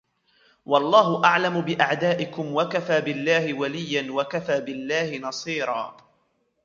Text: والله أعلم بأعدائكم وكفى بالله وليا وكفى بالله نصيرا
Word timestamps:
والله 0.65 1.25
أعلم 1.25 1.61
بأعدائكم 1.61 2.55
وكفى 2.55 3.01
بالله 3.01 3.53
وليا 3.53 4.11
وكفى 4.11 4.61
بالله 4.61 5.17
نصيرا 5.17 5.97